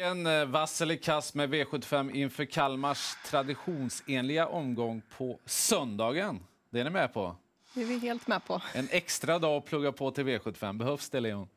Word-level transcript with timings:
En 0.00 0.26
eh, 0.26 0.44
vass 0.44 0.80
eller 0.80 0.96
kass 0.96 1.34
med 1.34 1.54
V75 1.54 2.12
inför 2.12 2.44
Kalmars 2.44 3.16
traditionsenliga 3.26 4.46
omgång 4.46 5.02
på 5.16 5.40
söndagen. 5.44 6.40
Det 6.70 6.80
är 6.80 6.84
ni 6.84 6.90
med 6.90 7.12
på? 7.14 7.36
Det 7.74 7.80
är 7.80 7.84
vi 7.84 7.98
helt 7.98 8.26
med 8.26 8.44
på. 8.44 8.62
En 8.74 8.88
extra 8.90 9.38
dag 9.38 9.56
att 9.56 9.64
plugga 9.64 9.92
på 9.92 10.10
till 10.10 10.24
V75. 10.24 10.78
Behövs 10.78 11.10
det, 11.10 11.20
Leon? 11.20 11.48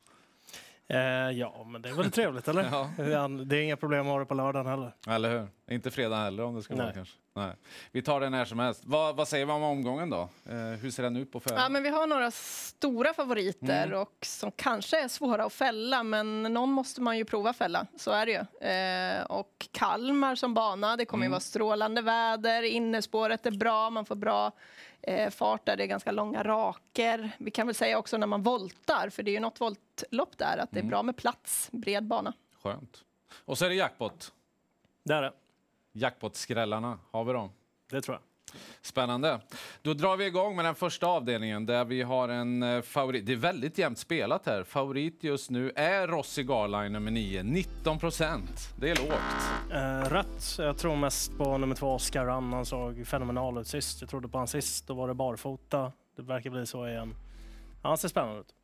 Eh, 0.94 1.31
ja, 1.39 1.63
men 1.67 1.81
det 1.81 1.89
är 1.89 1.94
väl 1.94 2.12
trevligt, 2.12 2.47
eller? 2.47 2.63
Ja. 2.71 3.28
Det 3.46 3.58
är 3.58 3.62
inga 3.63 3.78
problem 3.78 4.01
att 4.08 4.12
ha 4.12 4.19
det 4.19 4.26
på 4.26 4.33
lördagen 4.33 4.67
heller. 4.67 4.96
Eller 5.08 5.29
hur? 5.40 5.47
Inte 5.76 5.91
fredag 5.91 6.15
heller 6.17 6.44
om 6.44 6.55
det 6.55 6.63
ska 6.63 6.76
vara 6.76 6.85
Nej. 6.85 6.96
kanske. 6.96 7.13
Nej. 7.35 7.51
Vi 7.91 8.01
tar 8.01 8.19
den 8.21 8.33
här 8.33 8.46
som 8.46 8.60
helst. 8.60 8.81
Vad, 8.85 9.15
vad 9.15 9.27
säger 9.27 9.46
man 9.46 9.55
om 9.55 9.63
omgången 9.63 10.09
då? 10.09 10.29
Eh, 10.49 10.58
hur 10.81 10.91
ser 10.91 11.04
den 11.04 11.15
ut 11.17 11.31
på 11.31 11.40
förhand? 11.40 11.62
Ja, 11.63 11.69
men 11.69 11.83
vi 11.83 11.90
har 11.90 12.08
några 12.08 12.31
stora 12.31 13.13
favoriter 13.13 13.85
Mm. 13.87 13.99
och 14.01 14.17
som 14.26 14.51
kanske 14.51 15.04
är 15.04 15.08
svåra 15.08 15.44
att 15.46 15.54
fälla, 15.54 16.04
men 16.04 16.44
någon 16.44 16.72
måste 16.72 17.02
man 17.02 17.18
ju 17.18 17.26
prova 17.26 17.54
fälla. 17.54 17.85
Så 17.98 18.12
är 18.12 18.26
det 18.26 18.32
ju. 18.32 18.68
Eh, 18.70 19.23
och 19.26 19.68
Kalmar 19.71 20.35
som 20.35 20.54
bana, 20.54 20.96
det 20.98 21.05
kommer 21.05 21.23
ju 21.23 21.26
Mm. 21.26 21.32
vara 21.32 21.40
strålande 21.40 22.02
väder, 22.02 22.63
innespåret 22.63 23.46
är 23.46 23.52
bra, 23.52 23.90
man 23.90 24.05
får 24.05 24.16
bra 24.16 24.52
fart 25.32 25.66
där, 25.66 25.78
det 25.78 25.84
är 25.84 25.88
ganska 25.88 26.12
långa 26.12 26.44
raker. 26.44 27.32
Vi 27.38 27.52
kan 27.52 27.68
väl 27.68 27.76
säga 27.76 27.98
också 27.98 28.18
när 28.18 28.28
man 28.28 28.44
voltar, 28.44 29.10
för 29.10 29.24
det 29.24 29.32
är 29.32 29.34
ju 29.34 29.40
något 29.40 29.62
voltlopp 29.62 30.38
där, 30.38 30.58
att 30.58 30.72
det 30.72 30.80
Mm. 30.80 30.88
är 30.88 30.90
bra 30.90 31.04
med 31.04 31.18
plats, 31.18 31.70
bred 31.72 32.04
bana. 32.04 32.34
Skönt. 32.64 33.04
Och 33.46 33.58
så 33.58 33.66
är 33.66 33.70
det 33.70 33.76
jackpot. 33.76 34.34
Det 35.04 35.14
är 35.14 35.22
det. 35.22 35.34
Jackpot-skrällarna, 35.94 37.00
har 37.12 37.24
vi 37.24 37.34
dem? 37.34 37.50
Det 37.90 38.02
tror 38.02 38.16
jag. 38.16 38.22
Spännande. 38.84 39.40
Då 39.81 39.94
drar 39.94 40.17
vi 40.17 40.26
igång 40.26 40.55
med 40.55 40.66
den 40.66 40.76
första 40.76 41.08
avdelningen 41.08 41.66
där 41.66 41.85
vi 41.85 42.02
har 42.02 42.30
en 42.30 42.63
eh, 42.63 42.81
favorit. 42.81 43.26
Det 43.26 43.31
är 43.31 43.35
väldigt 43.38 43.77
jämnt 43.77 43.98
spelat 43.98 44.45
här. 44.45 44.63
Favorit 44.63 45.23
just 45.23 45.49
nu 45.49 45.71
är 45.76 46.07
Rossi 46.07 46.44
Garline 46.44 46.94
nummer 46.94 47.12
9, 47.12 47.44
19 47.44 47.99
procent. 47.99 48.70
Det 48.79 48.90
är 48.90 48.96
lågt. 48.96 49.71
Eh, 49.71 50.10
rött. 50.10 50.55
Jag 50.57 50.77
tror 50.77 50.96
mest 50.96 51.38
på 51.38 51.57
nummer 51.57 51.76
två, 51.76 51.88
Oscar 51.93 52.26
Run. 52.26 52.54
Han 52.54 52.65
såg 52.65 53.07
fenomenal 53.07 53.57
ut 53.57 53.68
sist. 53.68 54.01
Jag 54.01 54.10
trodde 54.10 54.27
på 54.27 54.38
han 54.38 54.48
sist. 54.48 54.88
Då 54.88 54.93
var 54.93 55.07
det 55.07 55.13
barfota. 55.13 55.91
Det 56.16 56.21
verkar 56.21 56.49
bli 56.49 56.66
så 56.66 56.88
igen. 56.88 57.16
Ja, 57.84 57.90
han 57.90 57.98
ser 57.98 58.07
spännande 58.07 58.40
ut. 58.40 58.55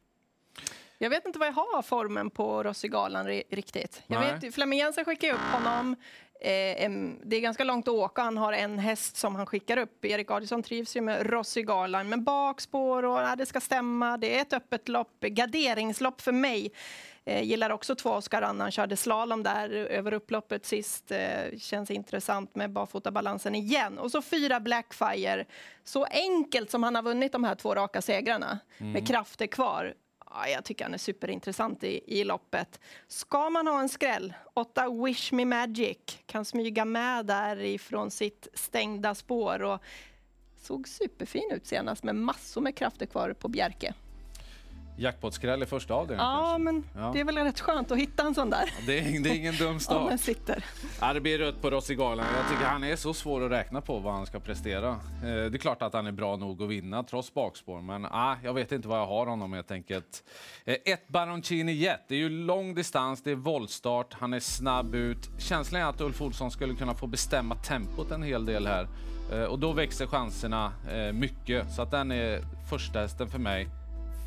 Jag 0.99 1.09
vet 1.09 1.25
inte 1.25 1.39
vad 1.39 1.47
jag 1.47 1.53
har 1.53 1.81
formen 1.81 2.29
på 2.29 2.63
Rossi 2.63 2.87
Galan 2.87 3.27
ri- 3.27 3.43
riktigt. 3.49 4.01
Jag 4.07 4.19
Nej. 4.19 4.33
vet, 4.33 4.43
ju- 4.43 4.51
Flemming 4.51 4.79
Jensen 4.79 5.05
skickar 5.05 5.27
ju 5.27 5.33
upp 5.33 5.39
honom. 5.39 5.95
Eh, 6.39 6.91
det 7.23 7.37
är 7.37 7.41
ganska 7.41 7.63
långt 7.63 7.87
att 7.87 7.93
åka. 7.93 8.21
Han 8.21 8.37
har 8.37 8.53
en 8.53 8.79
häst 8.79 9.17
som 9.17 9.35
han 9.35 9.45
skickar 9.45 9.77
upp. 9.77 10.05
Erik 10.05 10.31
Adielsson 10.31 10.63
trivs 10.63 10.95
ju 10.95 11.01
med 11.01 11.29
Rossi 11.29 11.63
Galan. 11.63 12.09
Men 12.09 12.23
bakspår 12.23 13.05
och 13.05 13.17
ja, 13.17 13.35
det 13.35 13.45
ska 13.45 13.59
stämma. 13.59 14.17
Det 14.17 14.37
är 14.37 14.41
ett 14.41 14.53
öppet 14.53 14.89
lopp. 14.89 15.19
Garderingslopp 15.19 16.21
för 16.21 16.31
mig. 16.31 16.71
Eh, 17.25 17.43
gillar 17.43 17.69
också 17.69 17.95
två 17.95 18.09
Oskar 18.09 18.41
Anna. 18.41 18.63
Han 18.63 18.71
körde 18.71 18.97
slalom 18.97 19.43
där 19.43 19.69
över 19.69 20.13
upploppet 20.13 20.65
sist. 20.65 21.11
Eh, 21.11 21.57
känns 21.59 21.91
intressant 21.91 22.55
med 22.55 22.71
barfotabalansen 22.71 23.55
igen. 23.55 23.97
Och 23.97 24.11
så 24.11 24.21
fyra 24.21 24.59
Blackfire. 24.59 25.45
Så 25.83 26.05
enkelt 26.05 26.71
som 26.71 26.83
han 26.83 26.95
har 26.95 27.01
vunnit 27.01 27.31
de 27.31 27.43
här 27.43 27.55
två 27.55 27.75
raka 27.75 28.01
segrarna 28.01 28.59
med 28.77 29.07
krafter 29.07 29.47
kvar. 29.47 29.93
Ja, 30.29 30.47
jag 30.47 30.63
tycker 30.65 30.85
han 30.85 30.93
är 30.93 30.97
superintressant 30.97 31.83
i, 31.83 32.19
i 32.19 32.23
loppet. 32.23 32.79
Ska 33.07 33.49
man 33.49 33.67
ha 33.67 33.79
en 33.79 33.89
skräll, 33.89 34.33
åtta 34.53 34.89
Wish 34.89 35.33
Me 35.33 35.45
Magic 35.45 35.97
kan 36.25 36.45
smyga 36.45 36.85
med 36.85 37.25
därifrån 37.25 38.11
sitt 38.11 38.47
stängda 38.53 39.15
spår 39.15 39.63
och 39.63 39.81
såg 40.57 40.87
superfin 40.87 41.51
ut 41.51 41.67
senast 41.67 42.03
med 42.03 42.15
massor 42.15 42.61
med 42.61 42.75
krafter 42.75 43.05
kvar 43.05 43.33
på 43.33 43.47
Bjerke. 43.47 43.93
Jackpot-skräll 44.97 45.63
i 45.63 45.65
första 45.65 45.93
avdelningen 45.93 46.31
Ja, 46.31 46.41
kanske. 46.43 46.59
men 46.63 46.83
Ja. 47.03 47.11
det 47.13 47.19
är 47.19 47.23
väl 47.25 47.37
rätt 47.37 47.59
skönt 47.59 47.91
att 47.91 47.97
hitta 47.97 48.23
en 48.23 48.35
sån 48.35 48.49
där. 48.49 48.73
Det 48.85 48.99
är, 48.99 49.23
det 49.23 49.29
är 49.29 49.35
ingen 49.35 49.55
dum 49.55 49.67
Om 49.73 49.79
start. 49.79 50.09
den 50.09 50.17
sitter. 50.17 50.65
Ja, 51.01 51.13
det 51.13 51.21
blir 51.21 51.37
rött 51.37 51.61
på 51.61 51.69
Rossi 51.69 51.95
Garland. 51.95 52.29
Jag 52.37 52.49
tycker 52.51 52.65
han 52.65 52.83
är 52.83 52.95
så 52.95 53.13
svår 53.13 53.45
att 53.45 53.51
räkna 53.51 53.81
på 53.81 53.99
vad 53.99 54.13
han 54.13 54.25
ska 54.25 54.39
prestera. 54.39 54.89
Eh, 54.89 54.97
det 55.21 55.29
är 55.29 55.57
klart 55.57 55.81
att 55.81 55.93
han 55.93 56.07
är 56.07 56.11
bra 56.11 56.35
nog 56.35 56.63
att 56.63 56.69
vinna 56.69 57.03
trots 57.03 57.33
bakspår, 57.33 57.81
men 57.81 58.05
ah, 58.05 58.35
jag 58.43 58.53
vet 58.53 58.71
inte 58.71 58.87
vad 58.87 58.99
jag 58.99 59.07
har 59.07 59.25
honom 59.25 59.53
helt 59.53 59.71
enkelt. 59.71 60.23
Eh, 60.65 60.75
ett 60.85 61.07
Baroncini 61.07 61.71
Jet. 61.71 62.01
Det 62.07 62.15
är 62.15 62.19
ju 62.19 62.29
lång 62.29 62.75
distans, 62.75 63.23
det 63.23 63.31
är 63.31 63.35
voltstart, 63.35 64.13
han 64.13 64.33
är 64.33 64.39
snabb 64.39 64.95
ut. 64.95 65.29
Känslan 65.39 65.81
är 65.81 65.85
att 65.85 66.01
Ulf 66.01 66.21
Olsson 66.21 66.51
skulle 66.51 66.73
kunna 66.75 66.93
få 66.93 67.07
bestämma 67.07 67.55
tempot 67.55 68.11
en 68.11 68.23
hel 68.23 68.45
del 68.45 68.67
här. 68.67 68.87
Eh, 69.33 69.43
och 69.43 69.59
då 69.59 69.71
växer 69.73 70.07
chanserna 70.07 70.71
eh, 70.91 71.13
mycket, 71.13 71.71
så 71.73 71.81
att 71.81 71.91
den 71.91 72.11
är 72.11 72.41
första 72.69 72.99
hästen 72.99 73.29
för 73.29 73.39
mig. 73.39 73.67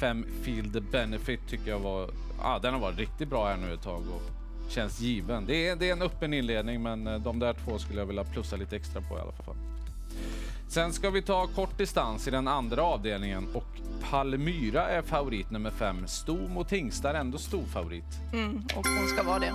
Fem 0.01 0.27
the 0.73 0.81
Benefit 0.81 1.41
tycker 1.49 1.71
jag 1.71 1.79
var... 1.79 2.11
Ah, 2.43 2.59
den 2.59 2.75
har 2.75 2.81
varit 2.81 2.99
riktigt 2.99 3.29
bra 3.29 3.47
här 3.47 3.57
nu 3.57 3.75
ett 3.75 3.83
tag 3.83 4.03
och 4.15 4.23
känns 4.71 5.01
given. 5.01 5.47
Det 5.47 5.69
är, 5.69 5.77
det 5.77 5.89
är 5.89 5.93
en 5.93 6.03
öppen 6.03 6.35
inledning, 6.35 6.83
men 6.83 7.07
eh, 7.07 7.19
de 7.19 7.39
där 7.39 7.55
två 7.55 7.79
skulle 7.79 7.99
jag 7.99 8.07
vilja 8.07 8.25
plussa 8.25 8.57
lite 8.57 8.77
extra 8.77 9.01
på 9.01 9.19
i 9.19 9.21
alla 9.21 9.33
fall. 9.33 9.55
Sen 10.69 10.93
ska 10.93 11.11
vi 11.11 11.23
ta 11.23 11.47
kort 11.47 11.79
distans 11.79 12.29
i 12.29 12.31
den 12.31 12.49
andra 12.49 12.83
avdelningen 12.83 13.49
och 13.55 13.81
Palmyra 14.11 14.89
är 14.89 15.03
favorit 15.03 15.51
nummer 15.51 15.71
fem. 15.71 16.07
och 16.57 16.69
Tingsta 16.69 17.11
är 17.11 17.15
ändå 17.15 17.39
stor 17.39 17.65
favorit. 17.65 18.05
Mm, 18.33 18.57
och 18.77 18.87
hon 18.87 19.09
ska 19.09 19.23
vara 19.23 19.39
det. 19.39 19.53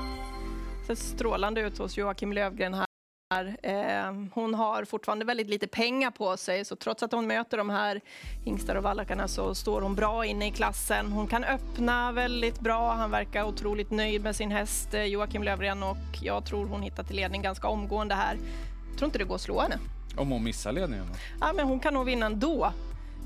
Ser 0.88 0.96
strålande 0.96 1.62
ut 1.62 1.78
hos 1.78 1.98
Joakim 1.98 2.34
Lövgren 2.34 2.74
här. 2.74 2.86
Eh, 3.30 4.14
hon 4.34 4.54
har 4.54 4.86
fortfarande 4.86 5.26
väldigt 5.26 5.50
lite 5.50 5.68
pengar 5.68 6.12
på 6.12 6.38
sig, 6.38 6.66
så 6.66 6.76
trots 6.76 7.04
att 7.04 7.12
hon 7.12 7.28
möter 7.28 7.58
de 7.58 7.70
här 7.70 8.02
hingstar 8.44 8.76
och 8.76 8.84
vallakarna 8.84 9.28
så 9.28 9.56
står 9.56 9.82
hon 9.82 9.96
bra 9.96 10.26
inne 10.26 10.48
i 10.48 10.52
klassen. 10.52 11.12
Hon 11.12 11.28
kan 11.28 11.44
öppna 11.44 12.12
väldigt 12.12 12.60
bra. 12.60 12.94
Han 12.94 13.12
verkar 13.12 13.44
otroligt 13.44 13.92
nöjd 13.92 14.24
med 14.24 14.36
sin 14.36 14.52
häst 14.52 14.94
eh, 14.94 15.04
Joakim 15.04 15.44
Lövgren 15.44 15.84
och 15.84 15.98
jag 16.22 16.46
tror 16.46 16.66
hon 16.66 16.82
hittar 16.82 17.04
till 17.04 17.16
ledning 17.16 17.42
ganska 17.42 17.68
omgående 17.68 18.16
här. 18.16 18.38
Jag 18.90 18.98
tror 18.98 19.06
inte 19.08 19.18
det 19.18 19.24
går 19.26 19.36
att 19.36 19.42
slå 19.42 19.62
henne. 19.62 19.78
Om 20.18 20.32
hon 20.32 20.44
missar 20.44 20.72
ledningen. 20.72 21.06
Ja, 21.42 21.54
men 21.56 21.68
hon 21.68 21.80
kan 21.80 21.94
nog 21.94 22.06
vinna 22.06 22.26
ändå. 22.26 22.72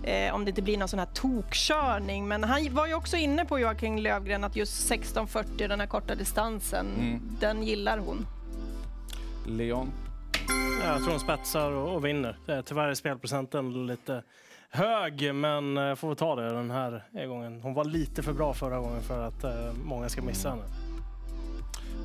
Eh, 0.03 0.35
om 0.35 0.45
det 0.45 0.49
inte 0.49 0.61
blir 0.61 0.77
någon 0.77 0.87
sån 0.87 0.99
här 0.99 1.09
tokkörning. 1.13 2.27
Men 2.27 2.43
han 2.43 2.73
var 2.75 2.87
ju 2.87 2.93
också 2.93 3.17
inne 3.17 3.45
på 3.45 3.59
Joakim 3.59 3.97
Lövgren 3.97 4.43
att 4.43 4.55
just 4.55 4.91
16.40, 4.91 5.67
den 5.67 5.79
här 5.79 5.87
korta 5.87 6.15
distansen, 6.15 6.85
Mm. 6.99 7.21
den 7.39 7.63
gillar 7.63 7.97
hon. 7.97 8.27
Leon. 9.49 9.91
Ja, 10.81 10.85
Jag 10.87 10.97
tror 11.01 11.11
hon 11.11 11.19
spetsar 11.19 11.71
och, 11.71 11.95
och 11.95 12.05
vinner. 12.05 12.37
Eh, 12.47 12.61
Tyvärr 12.61 12.87
är 12.87 12.93
spelprocenten 12.93 13.87
lite 13.87 14.23
hög, 14.69 15.35
men 15.35 15.75
jag 15.75 15.99
får 15.99 16.07
väl 16.07 16.17
ta 16.17 16.35
det 16.35 16.49
den 16.53 16.71
här 16.71 17.25
gången. 17.27 17.61
Hon 17.61 17.73
var 17.73 17.83
lite 17.85 18.23
för 18.23 18.33
bra 18.33 18.53
förra 18.53 18.79
gången 18.79 19.01
för 19.01 19.27
att 19.27 19.43
eh, 19.43 19.73
många 19.83 20.09
ska 20.09 20.21
missa 20.21 20.49
henne. 20.49 20.63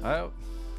Ja, 0.02 0.28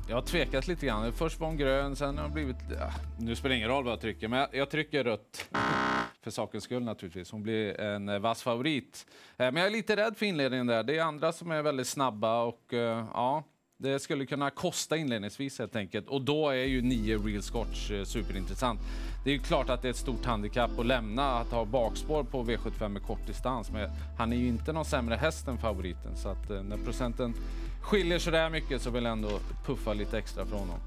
jag, 0.09 0.15
har 0.15 0.21
tvekat 0.21 0.67
lite 0.67 0.85
grann. 0.85 1.11
Först 1.13 1.39
var 1.39 1.47
hon 1.47 1.57
grön, 1.57 1.95
sen 1.95 2.17
har 2.17 2.27
det 2.27 2.33
blivit... 2.33 2.55
Ja, 2.79 2.89
nu 3.19 3.35
spelar 3.35 3.49
det 3.49 3.57
ingen 3.57 3.69
roll 3.69 3.83
vad 3.83 3.93
jag 3.93 4.01
trycker, 4.01 4.27
men 4.27 4.39
jag, 4.39 4.49
jag 4.55 4.69
trycker 4.69 5.03
rött. 5.03 5.49
För 6.21 6.31
sakens 6.31 6.63
skull 6.63 6.83
naturligtvis. 6.83 7.31
Hon 7.31 7.43
blir 7.43 7.79
en 7.81 8.09
eh, 8.09 8.19
vass 8.19 8.43
favorit. 8.43 9.05
Eh, 9.37 9.51
Men 9.51 9.55
jag 9.55 9.65
är 9.65 9.69
lite 9.71 9.95
rädd 9.95 10.17
för 10.17 10.25
inledningen 10.25 10.67
där. 10.67 10.83
Det 10.83 10.97
är 10.97 11.03
andra 11.03 11.31
som 11.31 11.51
är 11.51 11.61
väldigt 11.61 11.87
snabba 11.87 12.43
och 12.43 12.73
eh, 12.73 13.05
ja, 13.13 13.43
det 13.77 13.99
skulle 13.99 14.25
kunna 14.25 14.49
kosta 14.49 14.97
inledningsvis 14.97 15.59
helt 15.59 15.75
enkelt. 15.75 16.07
Och 16.07 16.21
då 16.21 16.49
är 16.49 16.65
ju 16.65 16.81
nio 16.81 17.17
Real 17.17 17.41
Scotch 17.41 17.91
eh, 17.91 18.03
superintressant. 18.03 18.79
Det 19.23 19.29
är 19.29 19.33
ju 19.33 19.39
klart 19.39 19.69
att 19.69 19.81
det 19.81 19.87
är 19.87 19.89
ett 19.89 19.97
stort 19.97 20.25
handikapp 20.25 20.79
att 20.79 20.85
lämna 20.85 21.31
att 21.31 21.51
ha 21.51 21.65
bakspår 21.65 22.23
på 22.23 22.43
V75 22.43 22.89
med 22.89 23.03
kort 23.03 23.27
distans. 23.27 23.71
Men 23.71 23.89
han 24.17 24.33
är 24.33 24.37
ju 24.37 24.47
inte 24.47 24.73
någon 24.73 24.85
sämre 24.85 25.15
häst 25.15 25.47
än 25.47 25.57
favoriten. 25.57 26.15
Så 26.15 26.29
att 26.29 26.51
eh, 26.51 26.63
när 26.63 26.77
procenten 26.77 27.33
skiljer 27.81 28.19
så 28.19 28.31
där 28.31 28.49
mycket 28.49 28.81
så 28.81 28.89
vill 28.89 29.03
jag 29.03 29.11
ändå 29.11 29.39
puffa 29.65 29.93
lite 29.93 30.17
extra 30.17 30.45
från 30.45 30.59
honom. 30.59 30.79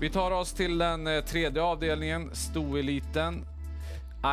Vi 0.00 0.10
tar 0.10 0.30
oss 0.30 0.52
till 0.52 0.78
den 0.78 1.06
eh, 1.06 1.24
tredje 1.24 1.62
avdelningen, 1.62 2.30
stoeliten. 2.32 3.44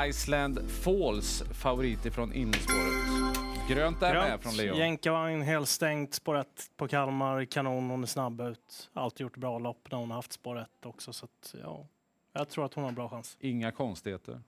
Iceland 0.10 0.60
Falls 0.70 1.44
favorit 1.54 2.06
ifrån 2.06 2.34
innerspåret. 2.34 3.55
Grönt 3.68 4.04
är 4.04 4.14
med 4.14 4.42
från 4.42 4.58
Leon. 4.58 4.78
Jänkarvagn, 4.78 5.42
helstängt, 5.42 6.14
spår 6.14 6.38
1 6.38 6.48
på 6.78 6.88
Kalmar, 6.88 7.46
kanon, 7.46 7.90
hon 7.90 8.04
är 8.04 8.08
snabb 8.08 8.42
ut. 8.42 8.90
Alltid 8.94 9.22
gjort 9.22 9.38
bra 9.38 9.60
lopp 9.60 9.88
när 9.92 9.98
hon 9.98 10.12
har 10.12 10.16
haft 10.16 10.34
spår 10.34 10.60
1 10.60 10.68
också, 10.86 11.14
så 11.14 11.26
att, 11.26 11.56
ja, 11.64 11.88
jag 12.34 12.50
tror 12.50 12.66
att 12.66 12.74
hon 12.74 12.84
har 12.84 12.90
en 12.90 12.96
bra 12.96 13.10
chans. 13.10 13.38
Inga 13.40 13.72
konstigheter. 13.72 14.42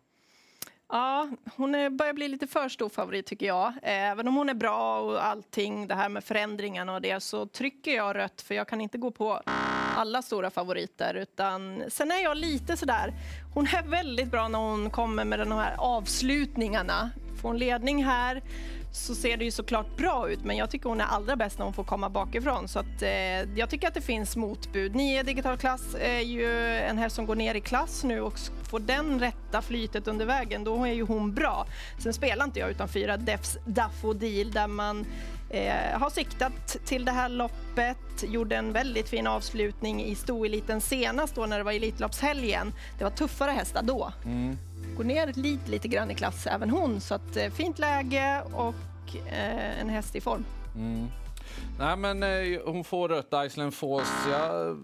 Ja, 0.89 1.29
hon 1.55 1.75
är, 1.75 1.89
börjar 1.89 2.13
bli 2.13 2.27
lite 2.27 2.47
för 2.47 2.69
stor 2.69 2.89
favorit 2.89 3.25
tycker 3.25 3.45
jag. 3.45 3.73
Även 3.81 4.27
om 4.27 4.35
hon 4.35 4.49
är 4.49 4.53
bra 4.53 4.99
och 4.99 5.25
allting, 5.25 5.87
det 5.87 5.95
här 5.95 6.09
med 6.09 6.23
förändringarna 6.23 6.93
och 6.93 7.01
det, 7.01 7.19
så 7.19 7.45
trycker 7.45 7.91
jag 7.91 8.15
rött 8.15 8.41
för 8.41 8.55
jag 8.55 8.67
kan 8.67 8.81
inte 8.81 8.97
gå 8.97 9.11
på 9.11 9.41
alla 9.95 10.21
stora 10.21 10.49
favoriter. 10.49 11.13
Utan, 11.13 11.83
sen 11.87 12.11
är 12.11 12.23
jag 12.23 12.37
lite 12.37 12.77
sådär, 12.77 13.13
hon 13.53 13.65
är 13.65 13.83
väldigt 13.83 14.31
bra 14.31 14.47
när 14.47 14.59
hon 14.59 14.89
kommer 14.89 15.25
med 15.25 15.39
de 15.39 15.51
här 15.51 15.75
avslutningarna. 15.77 17.11
Får 17.41 17.49
hon 17.49 17.57
ledning 17.57 18.03
här 18.03 18.43
så 18.91 19.15
ser 19.15 19.37
det 19.37 19.45
ju 19.45 19.51
såklart 19.51 19.97
bra 19.97 20.29
ut, 20.29 20.43
men 20.43 20.57
jag 20.57 20.69
tycker 20.69 20.89
hon 20.89 21.01
är 21.01 21.05
allra 21.05 21.35
bäst 21.35 21.57
när 21.57 21.65
hon 21.65 21.73
får 21.73 21.83
komma 21.83 22.09
bakifrån. 22.09 22.67
Så 22.67 22.79
att, 22.79 23.01
eh, 23.01 23.09
jag 23.55 23.69
tycker 23.69 23.87
att 23.87 23.93
det 23.93 24.01
finns 24.01 24.35
motbud. 24.35 24.95
9 24.95 25.23
digital 25.23 25.57
klass 25.57 25.95
är 25.99 26.19
ju 26.19 26.77
en 26.77 26.97
häst 26.97 27.15
som 27.15 27.25
går 27.25 27.35
ner 27.35 27.55
i 27.55 27.61
klass 27.61 28.03
nu 28.03 28.21
och 28.21 28.39
får 28.63 28.79
den 28.79 29.19
rätta 29.19 29.61
flytet 29.61 30.07
under 30.07 30.25
vägen, 30.25 30.63
då 30.63 30.85
är 30.85 30.93
ju 30.93 31.03
hon 31.03 31.33
bra. 31.33 31.67
Sen 31.99 32.13
spelar 32.13 32.45
inte 32.45 32.59
jag 32.59 32.71
utan 32.71 32.87
fyra 32.87 33.17
Defs 33.17 33.57
Daffodil 33.65 34.51
där 34.51 34.67
man 34.67 35.05
eh, 35.49 35.99
har 35.99 36.09
siktat 36.09 36.77
till 36.85 37.05
det 37.05 37.11
här 37.11 37.29
loppet. 37.29 37.97
Gjorde 38.23 38.55
en 38.55 38.73
väldigt 38.73 39.09
fin 39.09 39.27
avslutning 39.27 40.03
i 40.05 40.15
stoeliten 40.15 40.81
senast 40.81 41.35
då 41.35 41.45
när 41.45 41.57
det 41.57 41.63
var 41.63 41.71
Elitloppshelgen. 41.71 42.73
Det 42.97 43.03
var 43.03 43.11
tuffare 43.11 43.51
hästar 43.51 43.83
då. 43.83 44.11
Mm. 44.25 44.57
Går 44.97 45.03
ner 45.03 45.33
lite, 45.33 45.71
lite 45.71 45.87
grann 45.87 46.11
i 46.11 46.15
klass 46.15 46.47
även 46.47 46.69
hon, 46.69 47.01
så 47.01 47.15
att, 47.15 47.37
eh, 47.37 47.49
fint 47.49 47.79
läge 47.79 48.43
och 48.53 49.17
eh, 49.27 49.79
en 49.81 49.89
häst 49.89 50.15
i 50.15 50.21
form. 50.21 50.45
Mm. 50.75 51.07
Nej, 51.79 51.97
men 51.97 52.23
eh, 52.23 52.61
hon 52.65 52.83
får 52.83 53.09
rött 53.09 53.33
Iceland 53.45 53.73
Falls. 53.73 54.27
Jag 54.31 54.77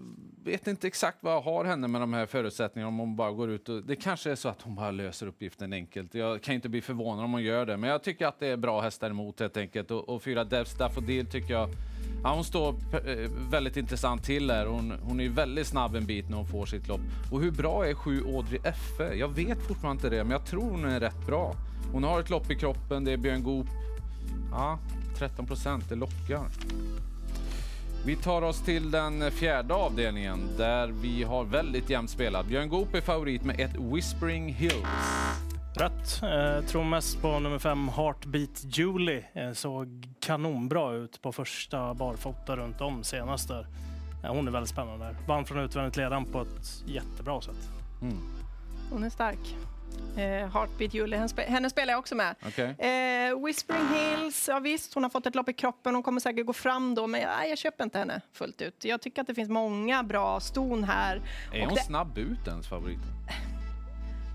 vet 0.43 0.67
inte 0.67 0.87
exakt 0.87 1.17
vad 1.21 1.33
jag 1.33 1.41
har 1.41 1.65
henne 1.65 1.87
med 1.87 2.01
de 2.01 2.13
här 2.13 2.25
förutsättningarna 2.25 2.87
om 2.87 2.97
hon 2.97 3.15
bara 3.15 3.31
går 3.31 3.49
ut 3.49 3.69
och... 3.69 3.83
Det 3.83 3.95
kanske 3.95 4.31
är 4.31 4.35
så 4.35 4.49
att 4.49 4.61
hon 4.61 4.75
bara 4.75 4.91
löser 4.91 5.27
uppgiften 5.27 5.73
enkelt. 5.73 6.13
Jag 6.13 6.41
kan 6.41 6.55
inte 6.55 6.69
bli 6.69 6.81
förvånad 6.81 7.25
om 7.25 7.31
hon 7.31 7.43
gör 7.43 7.65
det, 7.65 7.77
men 7.77 7.89
jag 7.89 8.03
tycker 8.03 8.27
att 8.27 8.39
det 8.39 8.47
är 8.47 8.57
bra 8.57 8.81
hästar 8.81 9.09
emot 9.09 9.39
helt 9.39 9.57
enkelt. 9.57 9.91
Och, 9.91 10.09
och 10.09 10.23
fyra 10.23 10.43
Devs 10.43 10.77
Daffodil 10.77 11.25
tycker 11.25 11.53
jag... 11.53 11.69
Ja, 12.23 12.33
hon 12.33 12.43
står 12.43 12.75
eh, 13.05 13.29
väldigt 13.49 13.77
intressant 13.77 14.23
till 14.23 14.51
här. 14.51 14.65
Hon, 14.65 14.93
hon 15.01 15.19
är 15.19 15.29
väldigt 15.29 15.67
snabb 15.67 15.95
en 15.95 16.05
bit 16.05 16.29
när 16.29 16.37
hon 16.37 16.47
får 16.47 16.65
sitt 16.65 16.87
lopp. 16.87 17.01
Och 17.31 17.41
hur 17.41 17.51
bra 17.51 17.87
är 17.87 17.93
7 17.93 18.23
Audrey 18.35 18.59
Effe? 18.63 19.13
Jag 19.13 19.27
vet 19.27 19.67
fortfarande 19.67 19.97
inte 19.97 20.15
det, 20.15 20.23
men 20.23 20.31
jag 20.31 20.45
tror 20.45 20.69
hon 20.69 20.85
är 20.85 20.99
rätt 20.99 21.25
bra. 21.27 21.55
Hon 21.91 22.03
har 22.03 22.19
ett 22.19 22.29
lopp 22.29 22.51
i 22.51 22.55
kroppen, 22.55 23.03
det 23.03 23.11
är 23.11 23.17
Björn 23.17 23.43
Goop. 23.43 23.67
Ja, 24.51 24.79
13 25.17 25.45
procent, 25.45 25.89
det 25.89 25.95
lockar. 25.95 26.45
Vi 28.05 28.15
tar 28.15 28.41
oss 28.41 28.61
till 28.61 28.91
den 28.91 29.31
fjärde 29.31 29.73
avdelningen 29.73 30.39
där 30.57 30.87
vi 30.87 31.23
har 31.23 31.43
väldigt 31.43 31.89
jämnt 31.89 32.09
spelat. 32.09 32.47
Björn 32.47 32.69
Goop 32.69 32.95
är 32.95 33.01
favorit 33.01 33.43
med 33.43 33.59
ett 33.59 33.75
Whispering 33.75 34.53
Hills. 34.53 35.52
Rätt. 35.75 36.23
Eh, 36.23 36.65
tror 36.65 36.83
mest 36.83 37.21
på 37.21 37.39
nummer 37.39 37.59
fem 37.59 37.89
Heartbeat 37.89 38.63
Julie. 38.77 39.25
Eh, 39.33 39.51
såg 39.53 40.07
kanonbra 40.19 40.91
ut 40.93 41.21
på 41.21 41.31
första 41.31 41.93
barfota 41.93 42.55
runt 42.55 42.81
om 42.81 43.03
senast 43.03 43.47
där. 43.47 43.67
Hon 44.27 44.47
är 44.47 44.51
väldigt 44.51 44.69
spännande. 44.69 45.15
Vann 45.27 45.45
från 45.45 45.59
utvändigt 45.59 45.97
ledan 45.97 46.25
på 46.25 46.41
ett 46.41 46.83
jättebra 46.87 47.41
sätt. 47.41 47.69
Mm. 48.01 48.17
Hon 48.91 49.03
är 49.03 49.09
stark. 49.09 49.55
Eh, 50.17 50.49
Heartbeat 50.53 50.93
Julie, 50.93 51.15
henne, 51.17 51.29
spe 51.29 51.41
henne 51.41 51.69
spelar 51.69 51.93
jag 51.93 51.99
också 51.99 52.15
med. 52.15 52.35
Okay. 52.47 52.65
Eh, 52.69 53.45
Whispering 53.45 53.87
Hills, 53.93 54.47
ja 54.47 54.59
visst, 54.59 54.93
hon 54.93 55.03
har 55.03 55.09
fått 55.09 55.25
ett 55.25 55.35
lopp 55.35 55.49
i 55.49 55.53
kroppen. 55.53 55.93
Hon 55.95 56.03
kommer 56.03 56.19
säkert 56.19 56.45
gå 56.45 56.53
fram 56.53 56.95
då, 56.95 57.07
men 57.07 57.21
ja, 57.21 57.45
jag 57.45 57.57
köper 57.57 57.83
inte 57.83 57.97
henne 57.99 58.21
fullt 58.33 58.61
ut. 58.61 58.85
Jag 58.85 59.01
tycker 59.01 59.21
att 59.21 59.27
det 59.27 59.35
finns 59.35 59.49
många 59.49 60.03
bra 60.03 60.39
ston 60.39 60.83
här. 60.83 61.15
Är 61.53 61.61
Och 61.61 61.65
hon 61.67 61.75
det- 61.75 61.83
snabb 61.83 62.17
ut 62.17 62.47
ens 62.47 62.67
favorit? 62.67 62.99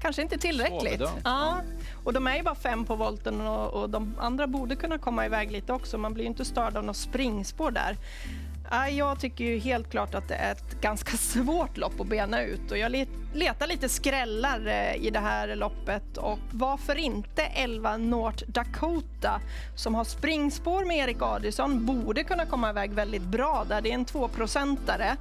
Kanske 0.01 0.23
inte 0.23 0.39
tillräckligt. 0.39 1.03
Ja. 1.25 1.61
Och 2.05 2.13
de 2.13 2.27
är 2.27 2.37
ju 2.37 2.43
bara 2.43 2.55
fem 2.55 2.85
på 2.85 2.95
volten 2.95 3.41
och, 3.41 3.83
och 3.83 3.91
de 3.91 4.15
andra 4.19 4.47
borde 4.47 4.77
kunna 4.77 4.99
komma 4.99 5.27
iväg 5.27 5.53
lite 5.53 5.73
också. 5.73 5.99
Man 5.99 6.15
blir 6.15 6.25
ju 6.25 6.29
inte 6.29 6.45
störd 6.45 6.77
av 6.77 6.85
något 6.85 6.97
springspår 6.97 7.71
där. 7.71 7.97
Jag 8.91 9.21
tycker 9.21 9.45
ju 9.45 9.59
helt 9.59 9.91
klart 9.91 10.15
att 10.15 10.29
det 10.29 10.35
är 10.35 10.53
ett 10.53 10.81
ganska 10.81 11.17
svårt 11.17 11.77
lopp 11.77 12.01
att 12.01 12.07
bena 12.07 12.43
ut 12.43 12.71
och 12.71 12.79
jag 12.79 13.07
letar 13.35 13.67
lite 13.67 13.89
skrällar 13.89 14.67
eh, 14.67 15.07
i 15.07 15.11
det 15.11 15.19
här 15.19 15.57
loppet 15.57 16.17
och 16.17 16.39
varför 16.53 16.97
inte 16.99 17.43
11 17.43 17.97
North 17.97 18.45
Dakota 18.47 19.41
som 19.77 19.95
har 19.95 20.05
springspår 20.05 20.85
med 20.85 20.97
Erik 20.97 21.23
Adielsson 21.23 21.87
borde 21.87 22.25
kunna 22.25 22.47
komma 22.47 22.71
iväg 22.71 22.93
väldigt 22.93 23.23
bra 23.23 23.65
där. 23.69 23.81
Det 23.81 23.91
är 23.91 23.95
en 23.95 24.05
tvåprocentare 24.05 25.17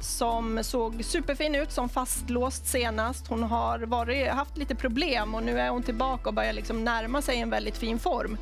som 0.00 0.64
såg 0.64 1.04
superfin 1.04 1.54
ut 1.54 1.72
som 1.72 1.88
fastlåst 1.88 2.66
senast. 2.66 3.26
Hon 3.26 3.42
har 3.42 3.78
varit, 3.78 4.28
haft 4.28 4.56
lite 4.56 4.74
problem 4.74 5.34
och 5.34 5.42
nu 5.42 5.60
är 5.60 5.68
hon 5.68 5.82
tillbaka 5.82 6.28
och 6.28 6.34
börjar 6.34 6.52
liksom 6.52 6.84
närma 6.84 7.22
sig 7.22 7.40
en 7.40 7.50
väldigt 7.50 7.76
fin 7.76 7.98
form. 7.98 8.36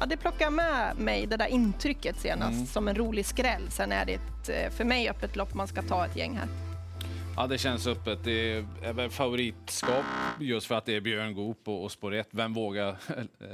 Ja, 0.00 0.06
det 0.06 0.16
plockar 0.16 0.50
med 0.50 0.96
mig 0.96 1.26
det 1.26 1.36
där 1.36 1.46
intrycket 1.46 2.20
senast 2.20 2.54
Mm. 2.54 2.66
som 2.66 2.88
en 2.88 2.94
rolig 2.94 3.26
skräll. 3.26 3.70
Sen 3.70 3.92
är 3.92 4.04
det 4.04 4.14
ett, 4.14 4.48
eh, 4.48 4.70
för 4.76 4.84
mig 4.84 5.08
öppet 5.10 5.36
lopp 5.36 5.54
man 5.54 5.68
ska 5.68 5.82
ta 5.82 6.06
ett 6.06 6.16
gäng 6.16 6.36
här. 6.36 6.48
Ja, 7.36 7.46
det 7.46 7.58
känns 7.58 7.86
öppet. 7.86 8.18
Det 8.24 8.52
är, 8.82 8.92
väl 8.92 9.10
favoritskap 9.10 10.04
just 10.40 10.66
för 10.66 10.74
att 10.74 10.86
det 10.86 10.96
är 10.96 11.00
Björn 11.00 11.34
Goop 11.34 11.68
och, 11.68 11.84
och 11.84 11.90
spår 11.92 12.14
1. 12.14 12.28
Vem 12.30 12.54
vågar 12.54 12.96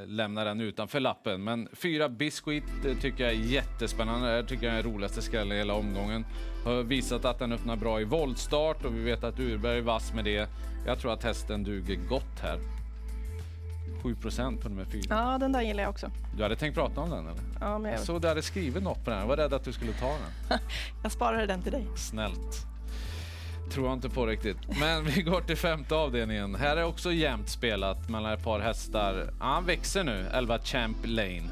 lämna 0.07 0.45
den 0.45 0.61
utanför 0.61 1.01
lappen? 1.01 1.45
Men 1.45 1.69
fyra 1.73 2.09
Biscuit 2.09 2.65
eh, 2.87 2.97
tycker 3.01 3.25
jag 3.25 3.33
är 3.33 3.37
jättespännande. 3.39 4.37
Jag 4.37 4.49
tycker 4.49 4.67
jag 4.67 4.79
är 4.79 4.83
den 4.83 4.93
roligaste 4.93 5.23
skrällen 5.23 5.53
i 5.53 5.59
hela 5.59 5.75
omgången. 5.75 6.27
Har 6.65 6.83
visat 6.83 7.25
att 7.25 7.39
den 7.39 7.53
öppnar 7.53 7.77
bra 7.77 8.01
i 8.01 8.05
voltstart 8.05 8.85
och 8.85 8.95
vi 8.97 9.03
vet 9.03 9.25
att 9.25 9.41
Urberg 9.41 9.79
är 9.79 9.83
vass 9.83 10.13
med 10.15 10.25
det. 10.25 10.49
Jag 10.87 11.01
tror 11.01 11.13
att 11.13 11.25
hästen 11.25 11.65
duger 11.65 11.97
gott 12.09 12.41
här. 12.43 12.59
7 14.14 14.56
på 14.62 14.69
nummer 14.69 14.85
fyra. 14.85 15.06
Ja, 15.08 15.38
den 15.38 15.53
där 15.53 15.62
gillar 15.62 15.82
jag 15.82 15.91
också. 15.91 16.11
Du 16.37 16.43
hade 16.43 16.56
tänkt 16.56 16.75
prata 16.75 17.00
om 17.00 17.11
den 17.11 17.19
eller? 17.19 17.43
Ja, 17.61 17.79
men 17.79 17.93
Jag 17.93 18.00
såg 18.00 18.23
du 18.23 18.29
hade 18.29 18.43
skrivit 18.43 18.82
något 18.82 19.05
på 19.05 19.11
den. 19.11 19.19
Jag 19.19 19.26
var 19.26 19.37
rädd 19.37 19.55
att 19.55 19.64
du 19.64 19.73
skulle 19.73 19.93
ta 19.93 20.06
den. 20.06 20.58
jag 21.03 21.12
sparade 21.12 21.47
den 21.47 21.62
till 21.62 21.73
dig. 21.73 21.87
Snällt. 21.97 22.67
Tror 23.70 23.87
jag 23.87 23.93
inte 23.93 24.08
på 24.08 24.26
riktigt. 24.26 24.56
Men 24.81 25.05
vi 25.05 25.23
går 25.23 25.41
till 25.41 25.56
femte 25.56 25.94
avdelningen. 25.94 26.55
Här 26.55 26.76
är 26.76 26.85
också 26.85 27.12
jämnt 27.12 27.49
spelat 27.49 28.08
mellan 28.08 28.32
ett 28.32 28.44
par 28.44 28.61
hästar. 28.61 29.31
Ja, 29.38 29.47
han 29.47 29.64
växer 29.64 30.05
nu, 30.05 30.26
11 30.32 30.59
Champ 30.59 30.97
Lane. 31.05 31.49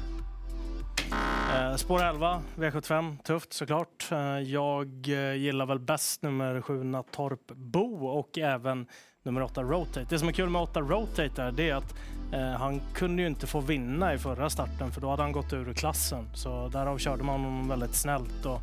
Eh, 1.55 1.75
spår 1.75 2.03
11, 2.03 2.41
V75. 2.55 3.17
Tufft 3.23 3.53
såklart. 3.53 4.11
Eh, 4.11 4.39
jag 4.39 5.07
eh, 5.07 5.33
gillar 5.33 5.65
väl 5.65 5.79
bäst 5.79 6.21
nummer 6.21 6.61
7 6.61 6.83
Natorp 6.83 7.47
Bo 7.47 8.07
och 8.07 8.37
även 8.37 8.87
nummer 9.25 9.41
8 9.41 9.63
Rotate. 9.63 10.05
Det 10.09 10.19
som 10.19 10.27
är 10.27 10.31
kul 10.31 10.49
med 10.49 10.61
8 10.61 10.81
Rotate 10.81 11.43
är, 11.43 11.51
det 11.51 11.69
är 11.69 11.75
att 11.75 11.95
eh, 12.31 12.59
han 12.59 12.81
kunde 12.93 13.21
ju 13.21 13.27
inte 13.27 13.47
få 13.47 13.59
vinna 13.59 14.13
i 14.13 14.17
förra 14.17 14.49
starten 14.49 14.91
för 14.91 15.01
då 15.01 15.09
hade 15.09 15.21
han 15.21 15.31
gått 15.31 15.53
ur 15.53 15.73
klassen. 15.73 16.25
Så 16.33 16.67
därav 16.67 16.97
körde 16.97 17.23
man 17.23 17.41
honom 17.41 17.67
väldigt 17.67 17.95
snällt 17.95 18.45
och 18.45 18.61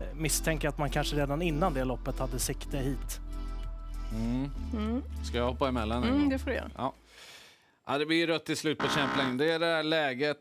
eh, 0.00 0.16
misstänker 0.16 0.68
att 0.68 0.78
man 0.78 0.90
kanske 0.90 1.16
redan 1.16 1.42
innan 1.42 1.74
det 1.74 1.84
loppet 1.84 2.18
hade 2.18 2.38
sikte 2.38 2.78
hit. 2.78 3.20
Mm. 4.14 4.50
Mm. 4.72 5.02
Ska 5.24 5.36
jag 5.36 5.46
hoppa 5.46 5.68
emellan 5.68 6.04
Mm, 6.04 6.28
det 6.28 6.38
får 6.38 6.50
du 6.50 6.56
göra. 6.56 6.70
Ja. 6.76 6.92
Ja, 7.86 7.98
det 7.98 8.06
blir 8.06 8.26
rött 8.26 8.44
till 8.44 8.56
slut 8.56 8.78
på 8.78 8.88
Champ 8.88 9.38
Det 9.38 9.52
är 9.52 9.58
det 9.58 9.66
här 9.66 9.82
läget. 9.82 10.38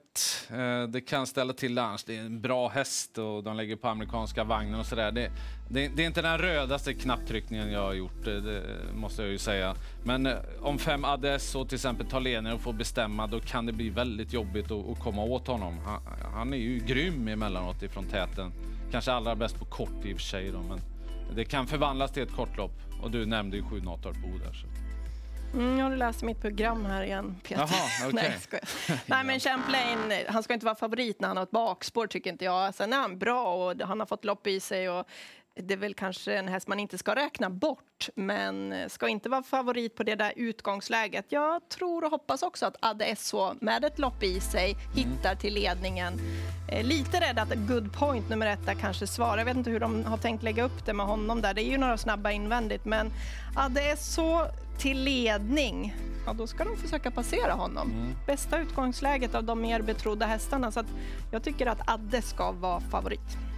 Eh, 0.51 0.83
det 0.83 1.01
kan 1.01 1.27
ställa 1.27 1.53
till 1.53 1.73
lunch. 1.73 2.03
Det 2.05 2.17
är 2.17 2.21
en 2.21 2.41
bra 2.41 2.67
häst 2.67 3.17
och 3.17 3.43
de 3.43 3.57
lägger 3.57 3.75
på 3.75 3.87
amerikanska 3.87 4.43
vagnen 4.43 4.79
och 4.79 4.85
sådär. 4.85 5.11
Det, 5.11 5.31
det, 5.69 5.87
det 5.87 6.03
är 6.03 6.07
inte 6.07 6.21
den 6.21 6.37
rödaste 6.37 6.93
knapptryckningen 6.93 7.71
jag 7.71 7.81
har 7.81 7.93
gjort, 7.93 8.25
det, 8.25 8.41
det 8.41 8.63
måste 8.95 9.21
jag 9.21 9.31
ju 9.31 9.37
säga. 9.37 9.75
Men 10.05 10.25
eh, 10.25 10.37
om 10.61 10.77
fem 10.77 11.05
ADS 11.05 11.55
och 11.55 11.69
till 11.69 11.75
exempel 11.75 12.07
tar 12.07 12.19
ledningen 12.19 12.55
och 12.55 12.61
får 12.61 12.73
bestämma, 12.73 13.27
då 13.27 13.39
kan 13.39 13.65
det 13.65 13.73
bli 13.73 13.89
väldigt 13.89 14.33
jobbigt 14.33 14.71
att, 14.71 14.89
att 14.89 14.99
komma 14.99 15.23
åt 15.23 15.47
honom. 15.47 15.79
Han, 15.85 16.01
han 16.33 16.53
är 16.53 16.57
ju 16.57 16.79
grym 16.79 17.27
emellanåt 17.27 17.83
ifrån 17.83 18.05
täten. 18.05 18.51
Kanske 18.91 19.11
allra 19.11 19.35
bäst 19.35 19.59
på 19.59 19.65
kort 19.65 20.05
i 20.05 20.13
och 20.13 20.17
för 20.17 20.23
sig 20.23 20.51
då, 20.51 20.59
men 20.59 20.79
det 21.35 21.45
kan 21.45 21.67
förvandlas 21.67 22.11
till 22.11 22.23
ett 22.23 22.35
kortlopp. 22.35 22.73
Och 23.01 23.11
du 23.11 23.25
nämnde 23.25 23.57
ju 23.57 23.63
sju 23.63 23.81
Natorp 23.81 24.17
Bo 24.17 24.37
där. 24.37 24.53
Så. 24.53 24.92
Mm, 25.53 25.79
jag 25.79 25.97
läst 25.97 26.23
mitt 26.23 26.41
program 26.41 26.85
här 26.85 27.03
igen, 27.03 27.35
Peter. 27.43 27.61
Jaha, 27.61 28.07
okej. 28.07 28.13
Nej, 28.13 28.39
jag. 28.49 28.59
Nej, 29.05 29.23
men 29.23 29.39
Champlain, 29.39 30.25
han 30.27 30.43
ska 30.43 30.53
inte 30.53 30.65
vara 30.65 30.75
favorit 30.75 31.21
när 31.21 31.27
han 31.27 31.37
har 31.37 31.43
ett 31.43 31.51
bakspår, 31.51 32.07
tycker 32.07 32.29
inte 32.29 32.45
jag. 32.45 32.75
Sen 32.75 32.93
är 32.93 32.97
han 32.97 33.17
bra 33.17 33.53
och 33.55 33.81
han 33.81 33.99
har 33.99 34.07
fått 34.07 34.25
lopp 34.25 34.47
i 34.47 34.59
sig. 34.59 34.89
Och 34.89 35.07
det 35.55 35.73
är 35.73 35.77
väl 35.77 35.93
kanske 35.93 36.33
en 36.35 36.47
häst 36.47 36.67
man 36.67 36.79
inte 36.79 36.97
ska 36.97 37.15
räkna 37.15 37.49
bort, 37.49 38.09
men 38.15 38.75
ska 38.89 39.07
inte 39.07 39.29
vara 39.29 39.43
favorit 39.43 39.95
på 39.95 40.03
det 40.03 40.15
där 40.15 40.33
utgångsläget. 40.35 41.25
Jag 41.29 41.69
tror 41.69 42.03
och 42.03 42.11
hoppas 42.11 42.43
också 42.43 42.65
att 42.65 42.75
Adde 42.79 43.15
SH 43.15 43.35
med 43.61 43.85
ett 43.85 43.99
lopp 43.99 44.23
i 44.23 44.39
sig 44.39 44.75
hittar 44.95 45.35
till 45.35 45.53
ledningen. 45.53 46.13
Eh, 46.71 46.83
Lite 46.83 47.19
rädd 47.19 47.39
att 47.39 47.53
Good 47.55 47.93
Point 47.93 48.29
nummer 48.29 48.47
ett 48.47 48.65
där 48.65 48.73
kanske 48.73 49.07
svarar. 49.07 49.37
Jag 49.37 49.45
vet 49.45 49.57
inte 49.57 49.69
hur 49.69 49.79
de 49.79 50.03
har 50.03 50.17
tänkt 50.17 50.43
lägga 50.43 50.63
upp 50.63 50.85
det 50.85 50.93
med 50.93 51.05
honom 51.05 51.41
där. 51.41 51.53
Det 51.53 51.61
är 51.61 51.71
ju 51.71 51.77
några 51.77 51.97
snabba 51.97 52.31
invändigt, 52.31 52.85
men 52.85 53.11
Adde 53.55 53.97
SH 53.97 54.19
till 54.79 55.03
ledning, 55.03 55.95
ja 56.25 56.33
då 56.33 56.47
ska 56.47 56.63
de 56.63 56.77
försöka 56.77 57.11
passera 57.11 57.53
honom. 57.53 57.91
Mm. 57.91 58.15
Bästa 58.27 58.59
utgångsläget 58.59 59.35
av 59.35 59.43
de 59.43 59.61
mer 59.61 59.81
betrodda 59.81 60.25
hästarna, 60.25 60.71
så 60.71 60.83
jag 61.31 61.43
tycker 61.43 61.65
att 61.67 61.89
Adde 61.89 62.21
ska 62.21 62.51
vara 62.51 62.79
favorit. 62.79 63.52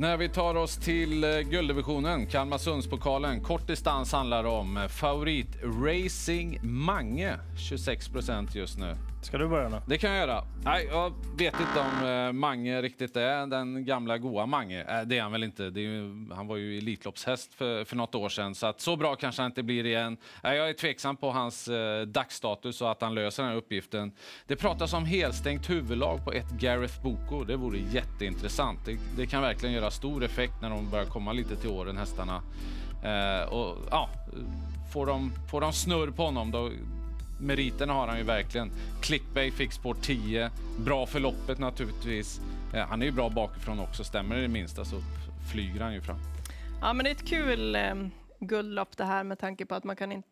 När 0.00 0.16
vi 0.16 0.28
tar 0.28 0.54
oss 0.54 0.76
till 0.76 1.24
eh, 1.24 1.40
gulddivisionen, 1.40 2.26
Kalmarsundspokalen. 2.26 3.40
Kort 3.40 3.66
distans 3.66 4.12
handlar 4.12 4.42
det 4.42 4.48
om. 4.48 4.76
Eh, 4.76 4.88
Favorit 4.88 5.46
Racing 5.62 6.58
Mange, 6.62 7.38
26 7.56 8.08
procent 8.08 8.54
just 8.54 8.78
nu. 8.78 8.96
Ska 9.22 9.38
du 9.38 9.48
börja 9.48 9.68
nu? 9.68 9.80
Det 9.86 9.98
kan 9.98 10.10
jag 10.10 10.18
göra. 10.18 10.44
Nej, 10.64 10.86
jag 10.90 11.12
vet 11.38 11.54
inte 11.60 11.80
om 11.80 12.08
eh, 12.08 12.32
Mange 12.32 12.82
riktigt 12.82 13.16
är 13.16 13.46
den 13.46 13.84
gamla 13.84 14.18
goa 14.18 14.46
Mange. 14.46 14.82
Eh, 14.82 15.00
det 15.06 15.18
är 15.18 15.22
han 15.22 15.32
väl 15.32 15.44
inte. 15.44 15.70
Det 15.70 15.80
är 15.80 15.84
ju, 15.84 16.26
han 16.34 16.46
var 16.46 16.56
ju 16.56 16.78
Elitloppshäst 16.78 17.54
för, 17.54 17.84
för 17.84 17.96
något 17.96 18.14
år 18.14 18.28
sedan, 18.28 18.54
så 18.54 18.66
att 18.66 18.80
så 18.80 18.96
bra 18.96 19.16
kanske 19.16 19.42
han 19.42 19.50
inte 19.50 19.62
blir 19.62 19.86
igen. 19.86 20.16
Eh, 20.44 20.54
jag 20.54 20.68
är 20.68 20.72
tveksam 20.72 21.16
på 21.16 21.30
hans 21.30 21.68
eh, 21.68 22.02
dagsstatus 22.02 22.80
och 22.82 22.90
att 22.90 23.02
han 23.02 23.14
löser 23.14 23.42
den 23.42 23.52
här 23.52 23.58
uppgiften. 23.58 24.12
Det 24.46 24.56
pratas 24.56 24.92
om 24.92 25.04
helstängt 25.04 25.70
huvudlag 25.70 26.24
på 26.24 26.32
ett 26.32 26.50
Gareth 26.50 27.02
Boko. 27.02 27.44
Det 27.44 27.56
vore 27.56 27.78
jätteintressant. 27.78 28.78
Det, 28.86 28.98
det 29.16 29.26
kan 29.26 29.42
verkligen 29.42 29.74
göra 29.74 29.90
stor 29.90 30.24
effekt 30.24 30.54
när 30.62 30.70
de 30.70 30.90
börjar 30.90 31.06
komma 31.06 31.32
lite 31.32 31.56
till 31.56 31.70
åren, 31.70 31.96
hästarna. 31.96 32.42
Eh, 33.04 33.52
och 33.52 33.76
ja, 33.90 34.08
får 34.92 35.06
de, 35.06 35.32
får 35.50 35.60
de 35.60 35.72
snurr 35.72 36.10
på 36.10 36.24
honom 36.24 36.50
då 36.50 36.70
meriterna 37.38 37.92
har 37.92 38.08
han 38.08 38.18
ju 38.18 38.24
verkligen. 38.24 38.70
Clickbay 39.00 39.50
fick 39.50 39.72
spår 39.72 39.96
10. 40.02 40.50
Bra 40.78 41.06
för 41.06 41.20
loppet 41.20 41.58
naturligtvis. 41.58 42.40
Eh, 42.74 42.86
han 42.86 43.02
är 43.02 43.06
ju 43.06 43.12
bra 43.12 43.28
bakifrån 43.28 43.80
också. 43.80 44.04
Stämmer 44.04 44.36
det, 44.36 44.42
det 44.42 44.48
minsta 44.48 44.84
så 44.84 44.96
flyger 45.52 45.80
han 45.80 45.94
ju 45.94 46.00
fram. 46.00 46.18
Ja, 46.80 46.92
men 46.92 47.04
det 47.04 47.10
är 47.10 47.14
ett 47.14 47.28
kul 47.28 47.74
eh, 47.74 47.94
guldlopp 48.40 48.96
det 48.96 49.04
här 49.04 49.24
med 49.24 49.38
tanke 49.38 49.66
på 49.66 49.74
att 49.74 49.84
man 49.84 49.96
kan 49.96 50.12
inte 50.12 50.28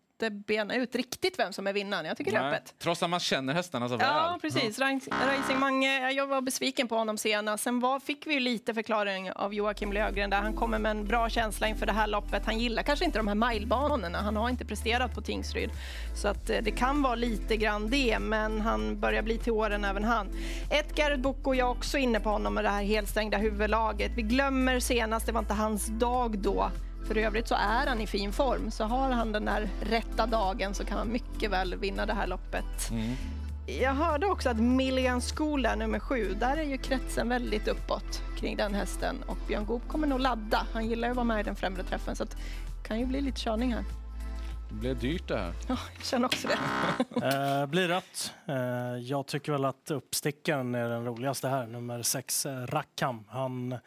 bena 0.47 0.75
ut 0.75 0.95
riktigt 0.95 1.39
vem 1.39 1.53
som 1.53 1.67
är 1.67 1.73
vinnaren. 1.73 2.05
Jag 2.07 2.17
tycker 2.17 2.33
det 2.33 2.39
är 2.39 2.53
öppet. 2.53 2.75
Trots 2.79 3.03
att 3.03 3.11
man 3.11 3.21
känner 3.21 3.55
hästarna 3.55 3.89
så 3.89 3.97
väl. 3.97 4.07
Ja, 4.07 4.39
precis. 4.43 4.79
Ja. 4.79 4.99
Racing 5.11 5.59
Mange, 5.61 6.11
jag 6.11 6.27
var 6.27 6.41
besviken 6.41 6.89
på 6.89 6.97
honom 6.97 7.19
senast. 7.19 7.65
Sen 7.65 7.81
var, 7.81 8.01
fick 8.01 8.27
vi 8.27 8.35
ju 8.35 8.41
lite 8.41 8.75
förklaring 8.75 9.33
av 9.33 9.55
Joakim 9.55 9.93
Lövgren 9.93 10.31
där 10.31 10.41
han 10.41 10.53
kommer 10.53 10.79
med 10.79 10.91
en 10.91 11.05
bra 11.05 11.29
känsla 11.29 11.69
inför 11.69 11.87
det 11.87 11.93
här 11.93 12.07
loppet. 12.07 12.47
Han 12.47 12.59
gillar 12.59 12.83
kanske 12.83 13.05
inte 13.05 13.19
de 13.19 13.29
här 13.29 13.51
milebanorna. 13.51 14.19
Han 14.19 14.37
har 14.37 14.49
inte 14.49 14.65
presterat 14.65 15.15
på 15.15 15.21
Tingsryd. 15.21 15.71
Så 16.15 16.29
att 16.29 16.51
eh, 16.51 16.59
det 16.63 16.71
kan 16.71 17.03
vara 17.03 17.15
lite 17.15 17.57
grann 17.57 17.91
det, 17.91 18.19
men 18.19 18.61
han 18.61 19.01
börjar 19.01 19.23
bli 19.23 19.39
till 19.39 19.53
åren 19.53 19.85
även 19.85 20.05
han. 20.05 20.29
Ett 20.71 20.95
Garrett 20.95 21.21
Boko, 21.21 21.55
jag 21.55 21.69
är 21.69 21.73
också 21.73 21.99
inne 21.99 22.21
på 22.21 22.29
honom 22.29 22.55
med 22.55 22.65
det 22.65 22.71
här 22.71 22.83
helstängda 22.83 23.39
huvudlaget. 23.39 24.13
Vi 24.17 24.23
glömmer 24.23 24.81
senast, 24.81 25.27
det 25.27 25.33
var 25.33 25.41
inte 25.41 25.55
hans 25.55 25.87
dag 25.87 26.39
då. 26.39 26.71
För 27.07 27.19
övrigt 27.19 27.49
så 27.49 27.55
är 27.55 27.87
han 27.87 28.01
i 28.01 28.07
fin 28.07 28.33
form, 28.33 28.71
så 28.71 28.85
har 28.85 29.11
han 29.11 29.33
den 29.33 29.45
där 29.45 29.69
rätta 29.81 30.27
dagen 30.27 30.75
så 30.75 30.85
kan 30.85 30.99
han 30.99 31.13
mycket 31.13 31.51
väl 31.51 31.75
vinna 31.75 32.07
det 32.07 32.13
här 32.13 32.27
loppet. 32.27 32.91
Mm. 32.91 33.15
Jag 33.81 33.95
hörde 33.95 34.27
också 34.27 34.49
att 34.49 34.57
Milligan 34.57 35.21
School 35.21 35.67
är 35.67 35.77
nummer 35.77 35.99
sju. 35.99 36.37
Där 36.41 36.57
är 36.57 36.63
ju 36.63 36.79
kretsen 36.79 37.29
väldigt 37.29 37.69
uppåt 37.69 38.23
kring 38.39 38.57
den 38.57 38.75
hästen 38.75 39.17
och 39.27 39.39
Björn 39.49 39.67
Goop 39.67 39.89
kommer 39.89 40.07
nog 40.07 40.21
ladda. 40.21 40.67
Han 40.73 40.87
gillar 40.87 41.09
ju 41.09 41.11
att 41.11 41.17
vara 41.17 41.25
med 41.25 41.41
i 41.41 41.43
den 41.43 41.57
främre 41.57 41.83
träffen 41.83 42.17
så 42.17 42.25
det 42.25 42.37
kan 42.89 43.01
ju 43.01 43.07
bli 43.07 43.21
lite 43.21 43.41
körning 43.41 43.75
här. 43.75 43.85
Det 44.69 44.75
blir 44.75 44.95
dyrt 44.95 45.29
det 45.29 45.39
här. 45.39 45.53
Ja, 45.69 45.77
jag 45.97 46.05
känner 46.05 46.27
också 46.27 46.49
det. 46.49 46.55
uh, 47.61 47.67
blir 47.71 47.89
rött. 47.89 48.35
Uh, 48.49 48.57
jag 48.99 49.27
tycker 49.27 49.53
väl 49.53 49.65
att 49.65 49.91
uppstickaren 49.91 50.75
är 50.75 50.89
den 50.89 51.05
roligaste 51.05 51.49
här, 51.49 51.67
nummer 51.67 52.03
sex, 52.03 52.47
uh, 52.47 52.67
Rackham. 52.67 53.25
Han 53.29 53.79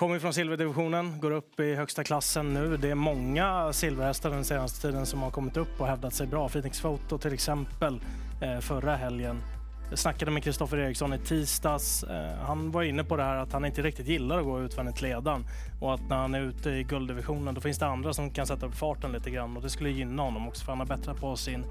Kommer 0.00 0.18
från 0.18 0.34
silverdivisionen, 0.34 1.20
går 1.20 1.30
upp 1.30 1.60
i 1.60 1.74
högsta 1.74 2.04
klassen 2.04 2.54
nu. 2.54 2.76
Det 2.76 2.90
är 2.90 2.94
många 2.94 3.72
silverhästar 3.72 4.30
den 4.30 4.44
senaste 4.44 4.80
tiden 4.88 5.06
som 5.06 5.22
har 5.22 5.30
kommit 5.30 5.56
upp 5.56 5.80
och 5.80 5.86
hävdat 5.86 6.14
sig 6.14 6.26
bra. 6.26 6.48
Phoenix 6.48 6.80
Photo 6.80 7.18
till 7.18 7.32
exempel 7.32 8.00
eh, 8.42 8.58
förra 8.60 8.96
helgen. 8.96 9.42
Jag 9.90 9.98
snackade 9.98 10.30
med 10.30 10.44
Kristoffer 10.44 10.78
Eriksson 10.78 11.14
i 11.14 11.18
tisdags. 11.18 12.02
Eh, 12.02 12.38
han 12.46 12.70
var 12.70 12.82
inne 12.82 13.04
på 13.04 13.16
det 13.16 13.22
här 13.22 13.36
att 13.36 13.52
han 13.52 13.64
inte 13.64 13.82
riktigt 13.82 14.08
gillar 14.08 14.38
att 14.38 14.44
gå 14.44 14.60
utvändigt 14.60 15.02
ledan 15.02 15.44
och 15.80 15.94
att 15.94 16.08
när 16.08 16.16
han 16.16 16.34
är 16.34 16.40
ute 16.40 16.70
i 16.70 16.82
gulddivisionen 16.82 17.54
då 17.54 17.60
finns 17.60 17.78
det 17.78 17.86
andra 17.86 18.12
som 18.12 18.30
kan 18.30 18.46
sätta 18.46 18.66
upp 18.66 18.74
farten 18.74 19.12
lite 19.12 19.30
grann 19.30 19.56
och 19.56 19.62
det 19.62 19.70
skulle 19.70 19.90
gynna 19.90 20.22
honom 20.22 20.48
också 20.48 20.64
för 20.64 20.72
han 20.72 20.78
har 20.78 20.86
bättrat 20.86 21.20
på 21.20 21.36
sin 21.36 21.64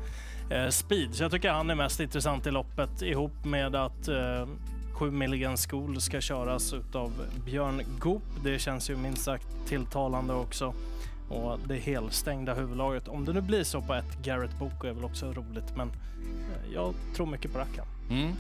eh, 0.52 0.70
speed. 0.70 1.16
Så 1.16 1.24
jag 1.24 1.32
tycker 1.32 1.50
han 1.50 1.70
är 1.70 1.76
mest 1.76 2.00
intressant 2.00 2.48
i 2.48 2.52
loppet 2.52 3.02
ihop 3.02 3.46
med 3.46 3.76
att 3.76 4.08
7 5.00 5.12
Milligan 5.12 5.58
School 5.58 6.02
ska 6.02 6.22
köras 6.22 6.74
av 6.94 7.12
Björn 7.46 7.82
Goop. 8.00 8.24
Det 8.44 8.60
känns 8.60 8.90
ju 8.90 8.98
minst 8.98 9.24
sagt 9.24 9.48
tilltalande 9.68 10.34
också. 10.34 10.74
Och 11.30 11.60
det 11.68 11.76
helstängda 11.76 12.54
huvudlaget, 12.54 13.08
om 13.08 13.26
det 13.26 13.34
nu 13.34 13.42
blir 13.42 13.64
så 13.64 13.82
på 13.82 13.94
ett 13.94 14.24
Garrett 14.24 14.60
Boko 14.60 14.88
är 14.88 14.94
väl 14.94 15.04
också 15.04 15.34
roligt, 15.34 15.76
men 15.76 15.90
eh, 15.90 16.74
jag 16.74 16.94
tror 17.16 17.28
mycket 17.28 17.54
på 17.54 17.60
Rackham. 17.60 17.86
Mm. 18.10 18.34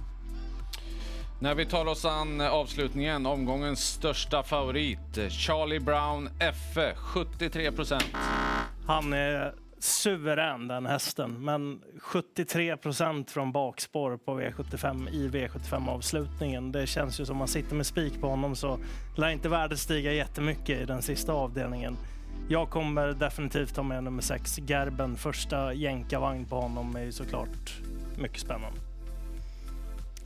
När 1.41 1.55
vi 1.55 1.65
tar 1.65 1.85
oss 1.85 2.05
an 2.05 2.41
avslutningen, 2.41 3.25
omgångens 3.25 3.79
största 3.79 4.43
favorit, 4.43 5.31
Charlie 5.31 5.79
Brown 5.79 6.29
F 6.39 6.95
73 6.95 7.71
procent. 7.71 8.15
Han 8.85 9.13
är 9.13 9.53
suverän 9.79 10.67
den 10.67 10.85
hästen, 10.85 11.45
men 11.45 11.81
73 11.99 12.77
procent 12.77 13.31
från 13.31 13.51
bakspår 13.51 14.17
på 14.17 14.39
V75 14.39 15.09
i 15.09 15.29
V75-avslutningen. 15.29 16.71
Det 16.71 16.87
känns 16.87 17.19
ju 17.19 17.25
som 17.25 17.37
man 17.37 17.47
sitter 17.47 17.75
med 17.75 17.85
spik 17.85 18.21
på 18.21 18.27
honom 18.27 18.55
så 18.55 18.79
lär 19.17 19.29
inte 19.29 19.49
värdet 19.49 19.79
stiga 19.79 20.13
jättemycket 20.13 20.81
i 20.81 20.85
den 20.85 21.01
sista 21.01 21.33
avdelningen. 21.33 21.97
Jag 22.49 22.69
kommer 22.69 23.07
definitivt 23.07 23.75
ta 23.75 23.83
med 23.83 24.03
nummer 24.03 24.21
6, 24.21 24.59
Gerben. 24.59 25.15
Första 25.15 25.73
jänkarvagn 25.73 26.45
på 26.45 26.55
honom 26.55 26.95
är 26.95 27.03
ju 27.03 27.11
såklart 27.11 27.73
mycket 28.17 28.39
spännande. 28.39 28.79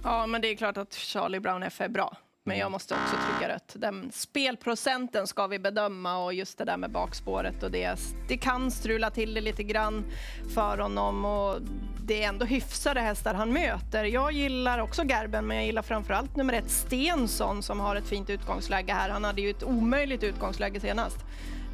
Ja, 0.03 0.27
men 0.27 0.41
det 0.41 0.47
är 0.47 0.55
klart 0.55 0.77
att 0.77 0.93
Charlie 0.93 1.39
Brown 1.39 1.63
F 1.63 1.81
är 1.81 1.89
bra. 1.89 2.17
Men 2.45 2.57
jag 2.57 2.71
måste 2.71 2.93
också 2.93 3.15
trycka 3.15 3.53
rött. 3.53 3.75
Den 3.79 4.11
spelprocenten 4.11 5.27
ska 5.27 5.47
vi 5.47 5.59
bedöma 5.59 6.17
och 6.17 6.33
just 6.33 6.57
det 6.57 6.65
där 6.65 6.77
med 6.77 6.91
bakspåret 6.91 7.63
och 7.63 7.71
det, 7.71 7.99
det 8.27 8.37
kan 8.37 8.71
strula 8.71 9.09
till 9.09 9.33
det 9.33 9.41
lite 9.41 9.63
grann 9.63 10.05
för 10.53 10.77
honom 10.77 11.25
och 11.25 11.61
det 12.05 12.23
är 12.23 12.29
ändå 12.29 12.45
hyfsade 12.45 13.01
hästar 13.01 13.33
han 13.33 13.53
möter. 13.53 14.03
Jag 14.03 14.31
gillar 14.31 14.79
också 14.79 15.03
Gerben, 15.03 15.47
men 15.47 15.57
jag 15.57 15.65
gillar 15.65 15.81
framförallt 15.81 16.35
nummer 16.35 16.53
ett 16.53 16.69
Stensson 16.69 17.63
som 17.63 17.79
har 17.79 17.95
ett 17.95 18.07
fint 18.07 18.29
utgångsläge 18.29 18.93
här. 18.93 19.09
Han 19.09 19.23
hade 19.23 19.41
ju 19.41 19.49
ett 19.49 19.63
omöjligt 19.63 20.23
utgångsläge 20.23 20.79
senast. 20.79 21.17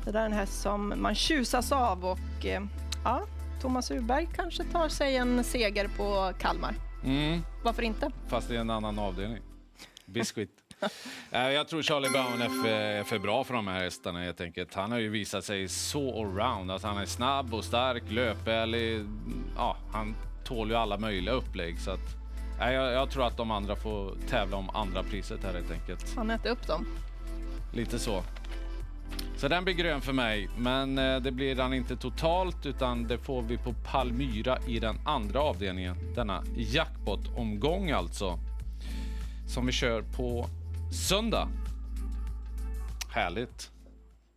Det 0.06 0.12
där 0.12 0.22
är 0.22 0.26
en 0.26 0.34
häst 0.34 0.62
som 0.62 0.94
man 0.98 1.16
tjusas 1.16 1.72
av 1.72 2.06
och 2.06 2.46
eh, 2.46 2.62
ja, 3.04 3.22
Thomas 3.62 3.92
Uberg 3.92 4.28
kanske 4.36 4.64
tar 4.64 4.90
sig 4.90 5.16
en 5.16 5.44
seger 5.44 5.88
på 5.98 6.34
Kalmar. 6.40 6.76
Mm. 7.04 7.42
Varför 7.64 7.84
inte? 7.84 8.12
Fast 8.28 8.52
i 8.52 8.56
en 8.56 8.70
annan 8.70 9.00
avdelning. 9.00 9.49
Biscuit. 10.10 10.50
Eh, 11.32 11.50
jag 11.50 11.68
tror 11.68 11.82
Charlie 11.82 12.10
Brown 12.10 12.42
är 12.42 13.04
för, 13.04 13.20
bra 13.20 13.44
för 13.44 13.54
de 13.54 13.68
här 13.68 13.80
hästarna 13.80 14.20
helt 14.20 14.42
enkelt. 14.42 14.74
Han 14.74 14.92
har 14.92 15.00
ju 15.00 15.10
visat 15.10 15.46
sig 15.46 15.68
så 15.68 16.22
allround. 16.22 16.72
Att 16.72 16.84
han 16.84 16.98
är 16.98 17.06
snabb 17.06 17.54
och 17.54 17.64
stark, 17.64 18.04
löpärlig. 18.10 19.06
Ja, 19.56 19.78
han 19.92 20.16
tål 20.44 20.70
ju 20.70 20.76
alla 20.76 20.98
möjliga 20.98 21.34
upplägg. 21.34 21.80
Så 21.80 21.92
att, 21.92 22.00
jag, 22.60 22.74
jag, 22.74 23.12
tror 23.12 23.26
att 23.26 23.38
de 23.38 23.52
andra 23.52 23.76
får 23.76 24.16
tävla 24.30 24.58
om 24.58 24.70
andra 24.70 25.04
priset 25.04 25.44
här 25.44 25.54
helt 25.54 25.72
enkelt. 25.72 26.16
Han 26.16 26.30
äter 26.30 26.52
upp 26.52 26.68
dem. 26.68 26.88
Lite 27.74 28.00
så. 28.00 28.24
Så 29.38 29.48
den 29.48 29.64
blir 29.64 29.74
grön 29.74 30.02
för 30.02 30.14
mig, 30.14 30.50
men 30.58 30.98
eh, 30.98 31.20
det 31.20 31.32
blir 31.32 31.56
den 31.56 31.74
inte 31.74 31.96
totalt 31.96 32.66
utan 32.66 33.08
det 33.08 33.18
får 33.18 33.42
vi 33.42 33.58
på 33.58 33.74
Palmyra 33.74 34.58
i 34.68 34.80
den 34.80 34.96
andra 35.06 35.40
avdelningen. 35.42 35.96
Denna 36.16 36.44
jackpot-omgång 36.56 37.92
alltså 37.92 38.40
som 39.50 39.66
vi 39.66 39.72
kör 39.72 40.02
på 40.02 40.46
söndag. 41.10 41.50
Härligt. 43.14 43.72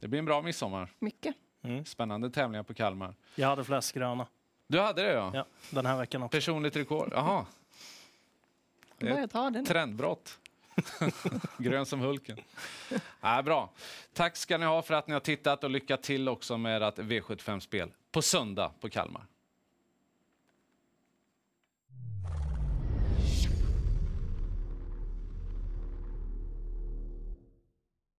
Det 0.01 0.09
blir 0.09 0.19
en 0.19 0.25
bra 0.25 0.43
midsommar. 0.43 0.91
Mycket. 0.99 1.35
Mm. 1.63 1.85
Spännande 1.85 2.31
tävlingar 2.31 2.63
på 2.63 2.75
Kalmar. 2.75 3.15
Jag 3.35 3.49
hade 3.49 3.65
flest 3.65 3.93
gröna. 3.93 4.27
Du 4.67 4.81
hade 4.81 5.03
det, 5.03 5.13
ja? 5.13 5.31
Ja, 5.35 5.47
den 5.71 5.87
här 5.87 5.99
veckan 5.99 6.23
också. 6.23 6.37
Personligt 6.37 6.77
rekord? 6.77 7.09
Jaha. 7.13 7.47
Det 8.99 9.29
ta 9.29 9.51
den. 9.51 9.65
Trendbrott. 9.65 10.39
Grön 11.59 11.87
som 11.87 12.01
Hulken. 12.01 12.39
Äh, 13.23 13.43
bra. 13.43 13.71
Tack 14.13 14.37
ska 14.37 14.59
ni 14.59 14.67
ha 14.67 14.83
för 14.83 14.95
att 14.95 15.07
ni 15.07 15.13
har 15.13 15.21
tittat 15.21 15.65
och 15.65 15.71
lycka 15.71 15.97
till 15.97 16.29
också 16.29 16.59
med 16.59 16.83
ert 16.83 16.99
V75-spel 16.99 17.91
på 18.13 18.23
söndag 18.23 18.73
på 18.81 18.89
Kalmar. 18.89 19.27